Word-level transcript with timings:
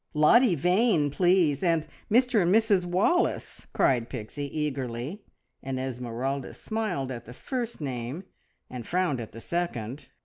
"Lottie 0.15 0.55
Vane, 0.55 1.11
please, 1.11 1.61
and 1.61 1.85
Mr 2.09 2.41
and 2.41 2.51
Mrs 2.51 2.85
Wallace," 2.85 3.67
cried 3.71 4.09
Pixie 4.09 4.49
eagerly, 4.59 5.21
and 5.61 5.79
Esmeralda 5.79 6.55
smiled 6.55 7.11
at 7.11 7.25
the 7.25 7.33
first 7.35 7.79
name, 7.79 8.23
and 8.67 8.87
frowned 8.87 9.21
at 9.21 9.31
the 9.31 9.39
second. 9.41 10.07